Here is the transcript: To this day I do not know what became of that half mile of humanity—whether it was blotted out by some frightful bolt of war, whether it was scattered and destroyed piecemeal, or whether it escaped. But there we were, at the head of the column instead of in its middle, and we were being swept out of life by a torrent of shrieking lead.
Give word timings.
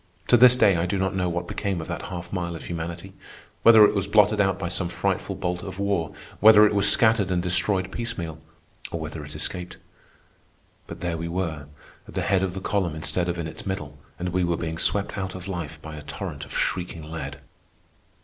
To 0.29 0.35
this 0.35 0.55
day 0.55 0.77
I 0.77 0.87
do 0.87 0.97
not 0.97 1.13
know 1.13 1.29
what 1.29 1.47
became 1.47 1.79
of 1.79 1.87
that 1.89 2.07
half 2.09 2.33
mile 2.33 2.55
of 2.55 2.65
humanity—whether 2.65 3.85
it 3.85 3.93
was 3.93 4.07
blotted 4.07 4.41
out 4.41 4.57
by 4.57 4.67
some 4.67 4.89
frightful 4.89 5.35
bolt 5.35 5.61
of 5.61 5.77
war, 5.77 6.11
whether 6.39 6.65
it 6.65 6.73
was 6.73 6.89
scattered 6.91 7.29
and 7.29 7.39
destroyed 7.43 7.91
piecemeal, 7.91 8.39
or 8.91 8.99
whether 8.99 9.23
it 9.23 9.35
escaped. 9.35 9.77
But 10.87 11.01
there 11.01 11.17
we 11.17 11.27
were, 11.27 11.67
at 12.07 12.15
the 12.15 12.23
head 12.23 12.41
of 12.41 12.55
the 12.55 12.61
column 12.61 12.95
instead 12.95 13.29
of 13.29 13.37
in 13.37 13.45
its 13.45 13.67
middle, 13.67 13.99
and 14.17 14.29
we 14.29 14.43
were 14.43 14.57
being 14.57 14.79
swept 14.79 15.19
out 15.19 15.35
of 15.35 15.47
life 15.47 15.79
by 15.83 15.95
a 15.97 16.01
torrent 16.01 16.45
of 16.45 16.57
shrieking 16.57 17.03
lead. 17.11 17.37